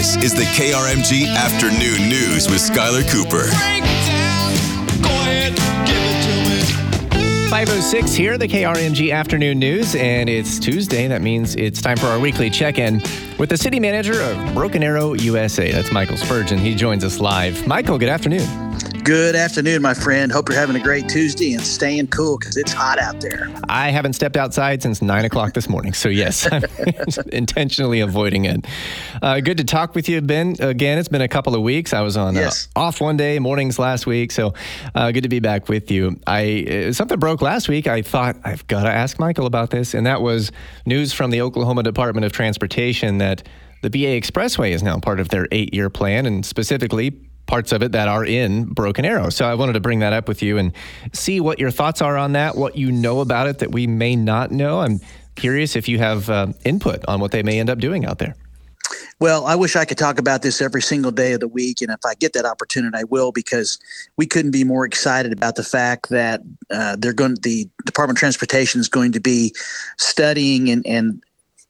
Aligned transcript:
This 0.00 0.16
is 0.16 0.32
the 0.32 0.44
KRMG 0.44 1.28
Afternoon 1.28 2.08
News 2.08 2.48
with 2.48 2.62
Skylar 2.62 3.06
Cooper. 3.12 3.44
506 7.50 8.12
here, 8.14 8.38
the 8.38 8.48
KRMG 8.48 9.12
Afternoon 9.12 9.58
News, 9.58 9.94
and 9.94 10.30
it's 10.30 10.58
Tuesday. 10.58 11.06
That 11.06 11.20
means 11.20 11.54
it's 11.54 11.82
time 11.82 11.98
for 11.98 12.06
our 12.06 12.18
weekly 12.18 12.48
check 12.48 12.78
in 12.78 13.02
with 13.38 13.50
the 13.50 13.58
city 13.58 13.78
manager 13.78 14.18
of 14.22 14.54
Broken 14.54 14.82
Arrow 14.82 15.12
USA. 15.12 15.70
That's 15.70 15.92
Michael 15.92 16.16
Spurgeon. 16.16 16.58
He 16.58 16.74
joins 16.74 17.04
us 17.04 17.20
live. 17.20 17.66
Michael, 17.66 17.98
good 17.98 18.08
afternoon. 18.08 18.69
Good 19.04 19.34
afternoon, 19.34 19.80
my 19.80 19.94
friend. 19.94 20.30
Hope 20.30 20.50
you're 20.50 20.58
having 20.58 20.76
a 20.76 20.80
great 20.80 21.08
Tuesday 21.08 21.54
and 21.54 21.62
staying 21.62 22.08
cool 22.08 22.36
because 22.38 22.58
it's 22.58 22.72
hot 22.72 22.98
out 22.98 23.18
there. 23.20 23.48
I 23.68 23.90
haven't 23.90 24.12
stepped 24.12 24.36
outside 24.36 24.82
since 24.82 25.00
nine 25.00 25.24
o'clock 25.24 25.54
this 25.54 25.70
morning, 25.70 25.94
so 25.94 26.10
yes, 26.10 26.46
I'm 26.52 26.64
intentionally 27.32 28.00
avoiding 28.00 28.44
it. 28.44 28.66
Uh, 29.22 29.40
good 29.40 29.56
to 29.56 29.64
talk 29.64 29.94
with 29.94 30.08
you, 30.08 30.20
Ben. 30.20 30.54
Again, 30.60 30.98
it's 30.98 31.08
been 31.08 31.22
a 31.22 31.28
couple 31.28 31.54
of 31.54 31.62
weeks. 31.62 31.94
I 31.94 32.02
was 32.02 32.18
on 32.18 32.36
uh, 32.36 32.40
yes. 32.40 32.68
uh, 32.76 32.80
off 32.80 33.00
one 33.00 33.16
day, 33.16 33.38
mornings 33.38 33.78
last 33.78 34.06
week, 34.06 34.32
so 34.32 34.52
uh, 34.94 35.10
good 35.12 35.22
to 35.22 35.30
be 35.30 35.40
back 35.40 35.68
with 35.70 35.90
you. 35.90 36.20
I 36.26 36.88
uh, 36.88 36.92
something 36.92 37.18
broke 37.18 37.40
last 37.40 37.70
week. 37.70 37.86
I 37.86 38.02
thought 38.02 38.36
I've 38.44 38.66
got 38.66 38.82
to 38.82 38.90
ask 38.90 39.18
Michael 39.18 39.46
about 39.46 39.70
this, 39.70 39.94
and 39.94 40.06
that 40.06 40.20
was 40.20 40.52
news 40.84 41.14
from 41.14 41.30
the 41.30 41.40
Oklahoma 41.40 41.84
Department 41.84 42.26
of 42.26 42.32
Transportation 42.32 43.16
that 43.18 43.46
the 43.82 43.88
BA 43.88 44.20
Expressway 44.20 44.72
is 44.72 44.82
now 44.82 45.00
part 45.00 45.20
of 45.20 45.30
their 45.30 45.48
eight-year 45.52 45.88
plan, 45.88 46.26
and 46.26 46.44
specifically 46.44 47.18
parts 47.50 47.72
of 47.72 47.82
it 47.82 47.90
that 47.90 48.06
are 48.06 48.24
in 48.24 48.64
Broken 48.64 49.04
Arrow. 49.04 49.28
So 49.28 49.44
I 49.44 49.54
wanted 49.54 49.72
to 49.72 49.80
bring 49.80 49.98
that 49.98 50.12
up 50.12 50.28
with 50.28 50.40
you 50.40 50.56
and 50.56 50.72
see 51.12 51.40
what 51.40 51.58
your 51.58 51.72
thoughts 51.72 52.00
are 52.00 52.16
on 52.16 52.32
that, 52.34 52.56
what 52.56 52.76
you 52.76 52.92
know 52.92 53.18
about 53.18 53.48
it 53.48 53.58
that 53.58 53.72
we 53.72 53.88
may 53.88 54.14
not 54.14 54.52
know. 54.52 54.78
I'm 54.78 55.00
curious 55.34 55.74
if 55.74 55.88
you 55.88 55.98
have 55.98 56.30
uh, 56.30 56.52
input 56.64 57.04
on 57.08 57.18
what 57.20 57.32
they 57.32 57.42
may 57.42 57.58
end 57.58 57.68
up 57.68 57.78
doing 57.78 58.06
out 58.06 58.18
there. 58.18 58.36
Well, 59.18 59.46
I 59.46 59.56
wish 59.56 59.74
I 59.74 59.84
could 59.84 59.98
talk 59.98 60.20
about 60.20 60.42
this 60.42 60.62
every 60.62 60.80
single 60.80 61.10
day 61.10 61.32
of 61.32 61.40
the 61.40 61.48
week, 61.48 61.82
and 61.82 61.90
if 61.90 61.98
I 62.06 62.14
get 62.14 62.32
that 62.34 62.44
opportunity, 62.44 62.96
I 62.96 63.04
will 63.04 63.32
because 63.32 63.78
we 64.16 64.26
couldn't 64.26 64.52
be 64.52 64.64
more 64.64 64.86
excited 64.86 65.32
about 65.32 65.56
the 65.56 65.64
fact 65.64 66.08
that 66.10 66.40
uh, 66.70 66.96
they're 66.98 67.12
going. 67.12 67.34
The 67.42 67.68
Department 67.84 68.16
of 68.16 68.20
Transportation 68.20 68.80
is 68.80 68.88
going 68.88 69.12
to 69.12 69.20
be 69.20 69.54
studying 69.98 70.70
and 70.70 70.86
and 70.86 71.22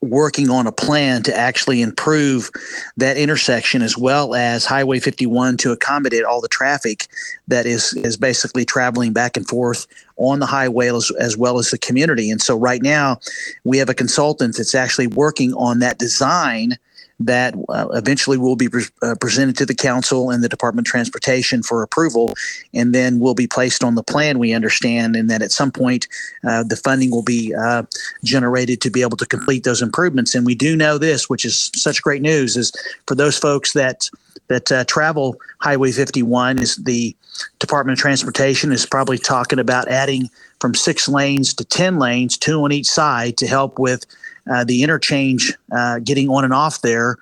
working 0.02 0.48
on 0.48 0.66
a 0.66 0.72
plan 0.72 1.22
to 1.22 1.36
actually 1.36 1.82
improve 1.82 2.50
that 2.96 3.18
intersection 3.18 3.82
as 3.82 3.98
well 3.98 4.34
as 4.34 4.64
Highway 4.64 4.98
51 4.98 5.58
to 5.58 5.72
accommodate 5.72 6.24
all 6.24 6.40
the 6.40 6.48
traffic 6.48 7.06
that 7.48 7.66
is 7.66 7.92
is 7.94 8.16
basically 8.16 8.64
traveling 8.64 9.12
back 9.12 9.36
and 9.36 9.46
forth 9.46 9.86
on 10.16 10.38
the 10.38 10.46
highway 10.46 10.94
as, 10.94 11.10
as 11.18 11.36
well 11.36 11.58
as 11.58 11.70
the 11.70 11.78
community. 11.78 12.30
And 12.30 12.40
so 12.40 12.56
right 12.56 12.82
now 12.82 13.20
we 13.64 13.78
have 13.78 13.88
a 13.88 13.94
consultant 13.94 14.56
that's 14.56 14.74
actually 14.74 15.06
working 15.06 15.52
on 15.54 15.80
that 15.80 15.98
design 15.98 16.78
that 17.20 17.54
uh, 17.68 17.88
eventually 17.92 18.38
will 18.38 18.56
be 18.56 18.68
pre- 18.68 18.84
uh, 19.02 19.14
presented 19.20 19.56
to 19.58 19.66
the 19.66 19.74
council 19.74 20.30
and 20.30 20.42
the 20.42 20.48
Department 20.48 20.86
of 20.86 20.90
Transportation 20.90 21.62
for 21.62 21.82
approval, 21.82 22.34
and 22.72 22.94
then 22.94 23.20
will 23.20 23.34
be 23.34 23.46
placed 23.46 23.84
on 23.84 23.94
the 23.94 24.02
plan. 24.02 24.38
We 24.38 24.54
understand, 24.54 25.14
and 25.14 25.30
that 25.30 25.42
at 25.42 25.52
some 25.52 25.70
point 25.70 26.08
uh, 26.48 26.64
the 26.64 26.76
funding 26.76 27.10
will 27.10 27.22
be 27.22 27.54
uh, 27.54 27.84
generated 28.24 28.80
to 28.80 28.90
be 28.90 29.02
able 29.02 29.18
to 29.18 29.26
complete 29.26 29.64
those 29.64 29.82
improvements. 29.82 30.34
And 30.34 30.46
we 30.46 30.54
do 30.54 30.74
know 30.74 30.98
this, 30.98 31.28
which 31.28 31.44
is 31.44 31.70
such 31.74 32.02
great 32.02 32.22
news, 32.22 32.56
is 32.56 32.72
for 33.06 33.14
those 33.14 33.38
folks 33.38 33.74
that 33.74 34.08
that 34.48 34.72
uh, 34.72 34.84
travel 34.84 35.36
Highway 35.60 35.92
51, 35.92 36.58
is 36.58 36.76
the 36.76 37.14
Department 37.58 37.98
of 37.98 38.02
Transportation 38.02 38.72
is 38.72 38.84
probably 38.84 39.18
talking 39.18 39.58
about 39.58 39.88
adding 39.88 40.28
from 40.60 40.74
six 40.74 41.08
lanes 41.08 41.54
to 41.54 41.64
ten 41.64 41.98
lanes, 41.98 42.36
two 42.36 42.62
on 42.62 42.72
each 42.72 42.88
side, 42.88 43.36
to 43.38 43.46
help 43.46 43.78
with 43.78 44.06
uh, 44.50 44.64
the 44.64 44.82
interchange 44.82 45.56
uh, 45.72 45.98
getting 46.00 46.28
on 46.28 46.44
and 46.44 46.52
off 46.52 46.82
there. 46.82 47.16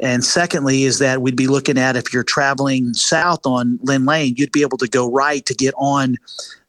And 0.00 0.24
secondly, 0.24 0.84
is 0.84 1.00
that 1.00 1.22
we'd 1.22 1.36
be 1.36 1.48
looking 1.48 1.76
at 1.76 1.96
if 1.96 2.12
you're 2.12 2.22
traveling 2.22 2.94
south 2.94 3.44
on 3.44 3.80
Lynn 3.82 4.06
Lane, 4.06 4.34
you'd 4.36 4.52
be 4.52 4.62
able 4.62 4.78
to 4.78 4.86
go 4.86 5.10
right 5.10 5.44
to 5.46 5.54
get 5.54 5.74
on 5.76 6.16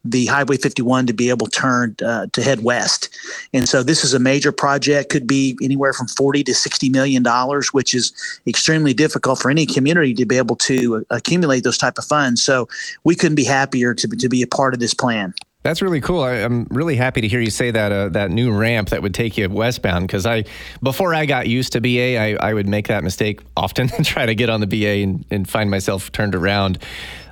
the 0.04 0.26
Highway 0.26 0.56
51 0.56 1.06
to 1.06 1.12
be 1.12 1.28
able 1.28 1.46
to 1.46 1.60
turn 1.60 1.94
uh, 2.04 2.26
to 2.32 2.42
head 2.42 2.62
west. 2.62 3.10
And 3.52 3.68
so 3.68 3.82
this 3.82 4.02
is 4.02 4.14
a 4.14 4.18
major 4.18 4.50
project, 4.50 5.10
could 5.10 5.26
be 5.26 5.56
anywhere 5.62 5.92
from 5.92 6.08
40 6.08 6.42
to 6.44 6.54
60 6.54 6.88
million 6.88 7.22
dollars, 7.22 7.72
which 7.72 7.94
is 7.94 8.12
extremely 8.46 8.94
difficult 8.94 9.38
for 9.38 9.50
any 9.50 9.66
community 9.66 10.14
to 10.14 10.24
be 10.24 10.38
able 10.38 10.56
to 10.56 11.04
accumulate 11.10 11.64
those 11.64 11.78
type 11.78 11.98
of 11.98 12.04
funds. 12.04 12.42
So 12.42 12.68
we 13.04 13.14
couldn't 13.14 13.36
be 13.36 13.44
happier 13.44 13.94
to, 13.94 14.08
to 14.08 14.28
be 14.28 14.42
a 14.42 14.46
part 14.46 14.74
of 14.74 14.80
this 14.80 14.94
plan. 14.94 15.34
That's 15.62 15.82
really 15.82 16.00
cool. 16.00 16.22
I, 16.22 16.36
am 16.36 16.66
really 16.70 16.96
happy 16.96 17.20
to 17.20 17.28
hear 17.28 17.40
you 17.40 17.50
say 17.50 17.70
that 17.70 17.92
uh, 17.92 18.08
that 18.10 18.30
new 18.30 18.50
ramp 18.50 18.90
that 18.90 19.02
would 19.02 19.12
take 19.12 19.36
you 19.36 19.48
westbound 19.50 20.06
because 20.06 20.24
I 20.24 20.44
before 20.82 21.14
I 21.14 21.26
got 21.26 21.48
used 21.48 21.74
to 21.74 21.82
BA, 21.82 22.18
I, 22.18 22.36
I 22.40 22.54
would 22.54 22.66
make 22.66 22.88
that 22.88 23.04
mistake 23.04 23.42
often 23.56 23.90
and 23.96 24.04
try 24.04 24.24
to 24.24 24.34
get 24.34 24.48
on 24.48 24.60
the 24.60 24.66
BA 24.66 25.02
and, 25.02 25.24
and 25.30 25.48
find 25.48 25.70
myself 25.70 26.10
turned 26.12 26.34
around. 26.34 26.78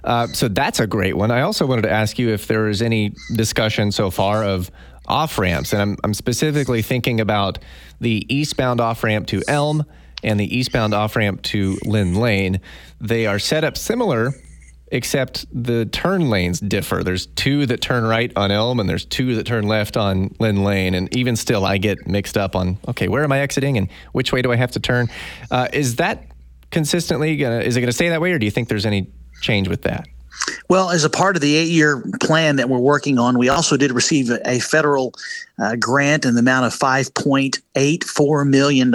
Uh, 0.05 0.27
so 0.27 0.49
that's 0.49 0.79
a 0.79 0.87
great 0.87 1.17
one. 1.17 1.31
I 1.31 1.41
also 1.41 1.67
wanted 1.67 1.83
to 1.83 1.91
ask 1.91 2.19
you 2.19 2.29
if 2.31 2.47
there 2.47 2.69
is 2.69 2.83
any 2.83 3.15
discussion 3.35 3.93
so 3.93 4.11
far 4.11 4.45
of 4.45 4.71
off 5.07 5.39
ramps, 5.39 5.73
and 5.73 5.81
I'm, 5.81 5.97
I'm 6.05 6.15
specifically 6.15 6.83
thinking 6.83 7.21
about 7.21 7.59
the 7.99 8.27
eastbound 8.29 8.79
off 8.81 9.05
ramp 9.05 9.27
to 9.29 9.43
Elm 9.49 9.87
and 10.23 10.39
the 10.39 10.57
eastbound 10.57 10.93
off 10.93 11.17
ramp 11.17 11.41
to 11.43 11.79
Lynn 11.85 12.15
Lane. 12.15 12.61
They 13.01 13.27
are 13.27 13.39
set 13.39 13.65
up 13.65 13.79
similar 13.79 14.35
except 14.91 15.47
the 15.53 15.87
turn 15.87 16.31
lanes 16.31 16.61
differ. 16.61 17.03
There's 17.03 17.27
two 17.27 17.67
that 17.67 17.81
turn 17.81 18.05
right 18.05 18.33
on 18.37 18.51
Elm, 18.51 18.81
and 18.81 18.89
there's 18.89 19.05
two 19.05 19.35
that 19.37 19.47
turn 19.47 19.67
left 19.67 19.97
on 19.97 20.35
Lynn 20.39 20.65
Lane. 20.65 20.95
And 20.95 21.15
even 21.17 21.37
still, 21.37 21.65
I 21.65 21.79
get 21.79 22.07
mixed 22.07 22.37
up 22.37 22.57
on 22.57 22.79
okay, 22.89 23.09
where 23.09 23.25
am 23.25 23.33
I 23.33 23.41
exiting 23.41 23.77
and 23.77 23.89
which 24.13 24.33
way 24.33 24.43
do 24.43 24.53
I 24.53 24.57
have 24.57 24.73
to 24.73 24.81
turn? 24.81 25.09
Uh, 25.51 25.69
is 25.73 25.97
that 25.97 26.25
consistently 26.71 27.37
gonna? 27.37 27.61
Is 27.61 27.77
it 27.77 27.81
going 27.81 27.89
to 27.89 27.93
stay 27.93 28.09
that 28.09 28.21
way, 28.21 28.33
or 28.33 28.39
do 28.39 28.47
you 28.47 28.51
think 28.51 28.69
there's 28.69 28.87
any 28.87 29.11
change 29.41 29.69
with 29.69 29.83
that? 29.83 30.07
Well, 30.69 30.91
as 30.91 31.05
a 31.05 31.11
part 31.11 31.37
of 31.37 31.43
the 31.43 31.57
eight 31.57 31.71
year 31.71 32.03
plan 32.21 32.57
that 32.57 32.69
we're 32.69 32.79
working 32.79 33.19
on, 33.19 33.39
we 33.39 33.49
also 33.49 33.77
did 33.77 33.93
receive 33.93 34.31
a 34.45 34.61
federal 34.61 35.15
uh, 35.59 35.77
grant 35.77 36.25
in 36.25 36.35
the 36.35 36.41
amount 36.41 36.67
of 36.67 36.79
$5.84 36.79 38.49
million 38.49 38.93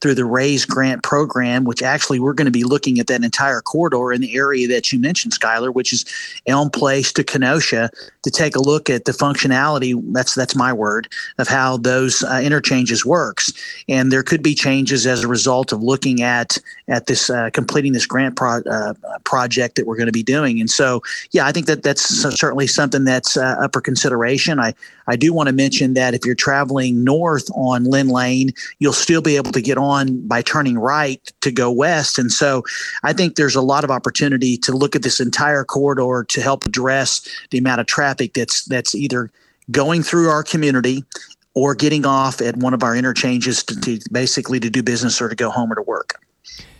through 0.00 0.14
the 0.14 0.24
RAISE 0.24 0.64
grant 0.64 1.02
program, 1.02 1.64
which 1.64 1.82
actually 1.82 2.18
we're 2.18 2.32
going 2.32 2.46
to 2.46 2.50
be 2.50 2.64
looking 2.64 2.98
at 2.98 3.06
that 3.06 3.22
entire 3.22 3.60
corridor 3.60 4.12
in 4.12 4.20
the 4.20 4.36
area 4.36 4.66
that 4.68 4.92
you 4.92 4.98
mentioned, 4.98 5.32
Skylar, 5.34 5.72
which 5.72 5.92
is 5.92 6.04
Elm 6.46 6.70
Place 6.70 7.12
to 7.12 7.22
Kenosha, 7.22 7.90
to 8.22 8.30
take 8.30 8.56
a 8.56 8.60
look 8.60 8.90
at 8.90 9.04
the 9.04 9.12
functionality. 9.12 10.00
That's 10.12 10.34
that's 10.34 10.56
my 10.56 10.72
word 10.72 11.08
of 11.38 11.48
how 11.48 11.76
those 11.76 12.22
uh, 12.24 12.40
interchanges 12.42 13.04
works, 13.04 13.52
and 13.88 14.10
there 14.10 14.22
could 14.22 14.42
be 14.42 14.54
changes 14.54 15.06
as 15.06 15.22
a 15.22 15.28
result 15.28 15.72
of 15.72 15.82
looking 15.82 16.22
at 16.22 16.58
at 16.88 17.06
this 17.06 17.30
uh, 17.30 17.50
completing 17.50 17.92
this 17.92 18.06
grant 18.06 18.36
pro- 18.36 18.62
uh, 18.62 18.94
project 19.24 19.76
that 19.76 19.86
we're 19.86 19.96
going 19.96 20.06
to 20.06 20.12
be 20.12 20.22
doing. 20.22 20.47
And 20.56 20.70
so, 20.70 21.02
yeah, 21.32 21.46
I 21.46 21.52
think 21.52 21.66
that 21.66 21.82
that's 21.82 22.02
certainly 22.02 22.66
something 22.66 23.04
that's 23.04 23.36
uh, 23.36 23.56
up 23.60 23.72
for 23.72 23.80
consideration. 23.80 24.58
I 24.58 24.74
I 25.06 25.16
do 25.16 25.32
want 25.32 25.48
to 25.48 25.52
mention 25.52 25.94
that 25.94 26.14
if 26.14 26.24
you're 26.24 26.34
traveling 26.34 27.04
north 27.04 27.48
on 27.54 27.84
Lynn 27.84 28.08
Lane, 28.08 28.52
you'll 28.78 28.92
still 28.92 29.22
be 29.22 29.36
able 29.36 29.52
to 29.52 29.60
get 29.60 29.78
on 29.78 30.26
by 30.26 30.42
turning 30.42 30.78
right 30.78 31.32
to 31.40 31.50
go 31.50 31.70
west. 31.70 32.18
And 32.18 32.30
so 32.30 32.62
I 33.02 33.12
think 33.12 33.36
there's 33.36 33.56
a 33.56 33.62
lot 33.62 33.84
of 33.84 33.90
opportunity 33.90 34.56
to 34.58 34.72
look 34.72 34.94
at 34.94 35.02
this 35.02 35.20
entire 35.20 35.64
corridor 35.64 36.24
to 36.28 36.40
help 36.40 36.64
address 36.64 37.26
the 37.50 37.58
amount 37.58 37.80
of 37.80 37.86
traffic 37.86 38.34
that's 38.34 38.64
that's 38.64 38.94
either 38.94 39.30
going 39.70 40.02
through 40.02 40.28
our 40.28 40.42
community 40.42 41.04
or 41.54 41.74
getting 41.74 42.06
off 42.06 42.40
at 42.40 42.56
one 42.56 42.72
of 42.72 42.82
our 42.82 42.94
interchanges 42.94 43.64
to, 43.64 43.80
to 43.80 43.98
basically 44.12 44.60
to 44.60 44.70
do 44.70 44.82
business 44.82 45.20
or 45.20 45.28
to 45.28 45.34
go 45.34 45.50
home 45.50 45.72
or 45.72 45.74
to 45.74 45.82
work. 45.82 46.20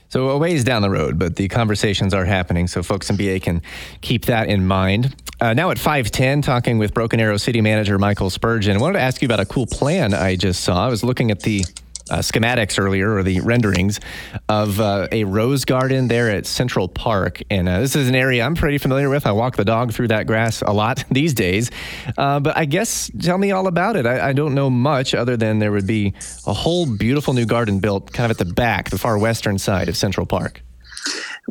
So 0.09 0.31
a 0.31 0.39
ways 0.39 0.65
down 0.65 0.83
the 0.83 0.91
road, 0.91 1.19
but 1.19 1.37
the 1.37 1.49
conversations 1.49 2.15
are 2.15 2.25
happening, 2.25 2.67
so 2.67 2.83
folks 2.83 3.11
in 3.11 3.17
BA 3.17 3.41
can 3.41 3.63
keep 4.01 4.25
that 4.27 4.49
in 4.49 4.67
mind. 4.67 5.15
Uh, 5.41 5.55
now 5.55 5.71
at 5.71 5.79
510, 5.79 6.43
talking 6.43 6.79
with 6.79 6.95
Broken 6.95 7.21
Arrow 7.21 7.37
City 7.37 7.61
Manager 7.61 7.99
Michael 7.99 8.31
Spurgeon. 8.31 8.77
I 8.77 8.81
wanted 8.81 8.95
to 8.95 9.03
ask 9.03 9.21
you 9.21 9.27
about 9.27 9.41
a 9.41 9.45
cool 9.45 9.67
plan 9.67 10.15
I 10.15 10.37
just 10.37 10.65
saw. 10.65 10.87
I 10.87 10.89
was 10.89 11.05
looking 11.05 11.31
at 11.31 11.41
the 11.41 11.63
uh, 12.11 12.19
schematics 12.19 12.79
earlier, 12.79 13.15
or 13.15 13.23
the 13.23 13.41
renderings 13.41 14.01
of 14.49 14.81
uh, 14.81 15.09
a 15.13 15.25
rose 15.25 15.65
garden 15.65 16.09
there 16.09 16.31
at 16.31 16.47
Central 16.47 16.89
Park. 16.89 17.43
And 17.51 17.69
uh, 17.69 17.81
this 17.81 17.97
is 17.97 18.09
an 18.09 18.15
area 18.15 18.45
I'm 18.45 18.55
pretty 18.55 18.79
familiar 18.79 19.09
with. 19.09 19.27
I 19.27 19.33
walk 19.33 19.57
the 19.57 19.65
dog 19.65 19.93
through 19.93 20.09
that 20.09 20.27
grass 20.27 20.63
a 20.63 20.73
lot 20.73 21.05
these 21.11 21.35
days. 21.35 21.71
Uh, 22.17 22.41
but 22.41 22.57
I 22.57 22.65
guess 22.65 23.11
tell 23.21 23.39
me 23.39 23.53
all 23.53 23.67
about 23.67 23.97
it. 23.97 24.07
I, 24.07 24.29
I, 24.29 24.33
don't 24.33 24.55
know 24.55 24.71
much 24.71 25.15
other 25.15 25.37
than 25.37 25.59
there 25.59 25.73
would 25.73 25.87
be 25.87 26.15
a 26.47 26.53
whole 26.53 26.87
beautiful 26.87 27.35
new 27.35 27.47
garden 27.47 27.81
built 27.81 28.13
kind 28.13 28.31
of 28.31 28.41
at 28.41 28.47
the 28.47 28.53
back, 28.53 28.91
the 28.91 28.99
far 28.99 29.19
western 29.19 29.59
side 29.59 29.89
of 29.89 29.97
Central 29.97 30.27
Park. 30.27 30.63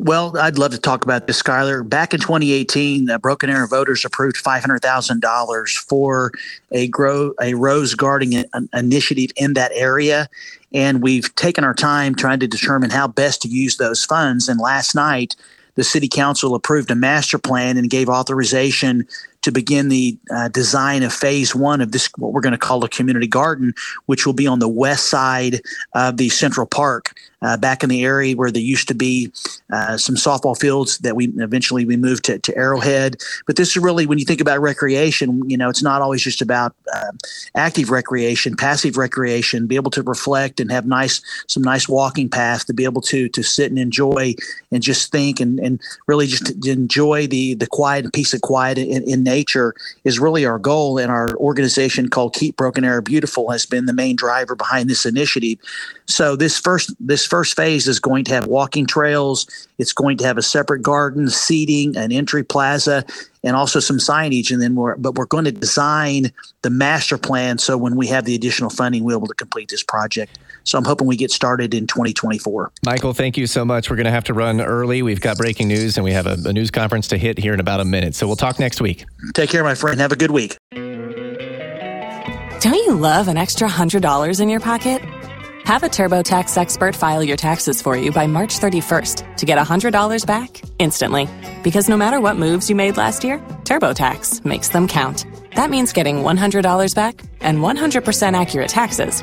Well, 0.00 0.38
I'd 0.38 0.58
love 0.58 0.70
to 0.70 0.78
talk 0.78 1.02
about 1.02 1.26
this, 1.26 1.42
Skyler. 1.42 1.86
Back 1.86 2.14
in 2.14 2.20
2018, 2.20 3.06
the 3.06 3.18
Broken 3.18 3.50
Arrow 3.50 3.66
voters 3.66 4.04
approved 4.04 4.36
$500,000 4.36 5.76
for 5.76 6.30
a 6.70 6.86
grow 6.86 7.34
a 7.42 7.54
rose 7.54 7.96
garden 7.96 8.44
initiative 8.72 9.32
in 9.34 9.54
that 9.54 9.72
area, 9.74 10.28
and 10.72 11.02
we've 11.02 11.34
taken 11.34 11.64
our 11.64 11.74
time 11.74 12.14
trying 12.14 12.38
to 12.38 12.46
determine 12.46 12.90
how 12.90 13.08
best 13.08 13.42
to 13.42 13.48
use 13.48 13.78
those 13.78 14.04
funds. 14.04 14.48
And 14.48 14.60
last 14.60 14.94
night, 14.94 15.34
the 15.74 15.82
city 15.82 16.08
council 16.08 16.54
approved 16.54 16.92
a 16.92 16.94
master 16.94 17.36
plan 17.36 17.76
and 17.76 17.90
gave 17.90 18.08
authorization 18.08 19.04
to 19.42 19.52
begin 19.52 19.88
the 19.88 20.18
uh, 20.34 20.48
design 20.48 21.02
of 21.02 21.12
phase 21.12 21.54
one 21.54 21.80
of 21.80 21.92
this, 21.92 22.10
what 22.16 22.32
we're 22.32 22.40
going 22.40 22.52
to 22.52 22.58
call 22.58 22.84
a 22.84 22.88
community 22.88 23.26
garden, 23.26 23.74
which 24.06 24.26
will 24.26 24.32
be 24.32 24.46
on 24.46 24.58
the 24.58 24.68
west 24.68 25.08
side 25.08 25.60
of 25.94 26.16
the 26.16 26.28
Central 26.28 26.66
Park, 26.66 27.14
uh, 27.42 27.56
back 27.56 27.82
in 27.82 27.88
the 27.88 28.04
area 28.04 28.34
where 28.34 28.50
there 28.50 28.62
used 28.62 28.88
to 28.88 28.94
be 28.94 29.30
uh, 29.72 29.96
some 29.96 30.16
softball 30.16 30.58
fields 30.58 30.98
that 30.98 31.14
we 31.14 31.28
eventually 31.36 31.84
we 31.84 31.96
moved 31.96 32.24
to, 32.24 32.38
to 32.40 32.56
Arrowhead. 32.56 33.16
But 33.46 33.56
this 33.56 33.70
is 33.70 33.76
really, 33.76 34.06
when 34.06 34.18
you 34.18 34.24
think 34.24 34.40
about 34.40 34.60
recreation, 34.60 35.48
you 35.48 35.56
know, 35.56 35.68
it's 35.68 35.82
not 35.82 36.02
always 36.02 36.22
just 36.22 36.42
about 36.42 36.74
uh, 36.92 37.12
active 37.54 37.90
recreation, 37.90 38.56
passive 38.56 38.96
recreation. 38.96 39.66
Be 39.66 39.76
able 39.76 39.90
to 39.92 40.02
reflect 40.02 40.58
and 40.58 40.70
have 40.72 40.86
nice, 40.86 41.20
some 41.46 41.62
nice 41.62 41.88
walking 41.88 42.28
paths 42.28 42.64
to 42.64 42.74
be 42.74 42.84
able 42.84 43.02
to 43.02 43.28
to 43.28 43.42
sit 43.42 43.70
and 43.70 43.78
enjoy 43.78 44.34
and 44.72 44.82
just 44.82 45.12
think 45.12 45.40
and 45.40 45.58
and 45.60 45.80
really 46.06 46.26
just 46.26 46.66
enjoy 46.66 47.26
the 47.26 47.54
the 47.54 47.66
quiet 47.66 48.04
and 48.04 48.12
peace 48.12 48.34
of 48.34 48.40
quiet 48.40 48.78
in, 48.78 49.08
in 49.08 49.24
nature 49.28 49.74
is 50.04 50.18
really 50.18 50.44
our 50.46 50.58
goal. 50.58 50.98
And 50.98 51.10
our 51.10 51.34
organization 51.36 52.08
called 52.08 52.34
Keep 52.34 52.56
Broken 52.56 52.84
Arrow 52.84 53.02
Beautiful 53.02 53.50
has 53.50 53.66
been 53.66 53.86
the 53.86 53.92
main 53.92 54.16
driver 54.16 54.54
behind 54.54 54.88
this 54.88 55.04
initiative. 55.04 55.58
So 56.06 56.36
this 56.36 56.58
first 56.58 56.94
this 56.98 57.26
first 57.26 57.56
phase 57.56 57.86
is 57.86 58.00
going 58.00 58.24
to 58.24 58.32
have 58.34 58.46
walking 58.46 58.86
trails. 58.86 59.46
It's 59.78 59.92
going 59.92 60.16
to 60.18 60.24
have 60.24 60.38
a 60.38 60.42
separate 60.42 60.82
garden, 60.82 61.28
seating, 61.28 61.96
an 61.96 62.10
entry 62.12 62.42
plaza, 62.42 63.04
and 63.44 63.54
also 63.54 63.80
some 63.80 63.98
signage. 63.98 64.50
And 64.50 64.62
then 64.62 64.74
we're 64.74 64.96
but 64.96 65.14
we're 65.14 65.26
going 65.26 65.44
to 65.44 65.52
design 65.52 66.32
the 66.62 66.70
master 66.70 67.18
plan 67.18 67.58
so 67.58 67.76
when 67.76 67.96
we 67.96 68.06
have 68.08 68.24
the 68.24 68.34
additional 68.34 68.70
funding, 68.70 69.04
we're 69.04 69.16
able 69.16 69.28
to 69.28 69.34
complete 69.34 69.68
this 69.68 69.82
project. 69.82 70.38
So 70.68 70.76
I'm 70.76 70.84
hoping 70.84 71.06
we 71.06 71.16
get 71.16 71.30
started 71.30 71.72
in 71.72 71.86
2024. 71.86 72.72
Michael, 72.84 73.14
thank 73.14 73.38
you 73.38 73.46
so 73.46 73.64
much. 73.64 73.88
We're 73.88 73.96
going 73.96 74.04
to 74.04 74.10
have 74.10 74.24
to 74.24 74.34
run 74.34 74.60
early. 74.60 75.00
We've 75.00 75.20
got 75.20 75.38
breaking 75.38 75.68
news 75.68 75.96
and 75.96 76.04
we 76.04 76.12
have 76.12 76.26
a, 76.26 76.36
a 76.44 76.52
news 76.52 76.70
conference 76.70 77.08
to 77.08 77.16
hit 77.16 77.38
here 77.38 77.54
in 77.54 77.60
about 77.60 77.80
a 77.80 77.86
minute. 77.86 78.14
So 78.14 78.26
we'll 78.26 78.36
talk 78.36 78.58
next 78.58 78.82
week. 78.82 79.06
Take 79.32 79.48
care, 79.48 79.64
my 79.64 79.74
friend. 79.74 79.98
Have 79.98 80.12
a 80.12 80.16
good 80.16 80.30
week. 80.30 80.58
Don't 82.60 82.74
you 82.74 82.94
love 82.94 83.28
an 83.28 83.38
extra 83.38 83.66
$100 83.66 84.40
in 84.42 84.50
your 84.50 84.60
pocket? 84.60 85.00
Have 85.64 85.84
a 85.84 85.88
TurboTax 85.88 86.58
expert 86.58 86.94
file 86.94 87.22
your 87.22 87.38
taxes 87.38 87.80
for 87.80 87.96
you 87.96 88.12
by 88.12 88.26
March 88.26 88.58
31st 88.58 89.36
to 89.36 89.46
get 89.46 89.56
$100 89.58 90.26
back 90.26 90.60
instantly. 90.78 91.28
Because 91.62 91.88
no 91.88 91.96
matter 91.96 92.20
what 92.20 92.36
moves 92.36 92.68
you 92.68 92.76
made 92.76 92.98
last 92.98 93.24
year, 93.24 93.38
TurboTax 93.64 94.44
makes 94.44 94.68
them 94.68 94.86
count. 94.86 95.24
That 95.56 95.70
means 95.70 95.94
getting 95.94 96.16
$100 96.16 96.94
back 96.94 97.22
and 97.40 97.58
100% 97.58 98.34
accurate 98.34 98.68
taxes 98.68 99.22